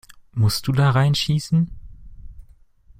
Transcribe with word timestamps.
Musst 0.31 0.65
du 0.67 0.71
da 0.71 0.89
rein 0.89 1.13
schießen? 1.13 1.69